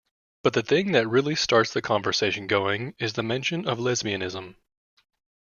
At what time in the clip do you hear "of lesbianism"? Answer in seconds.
3.67-4.55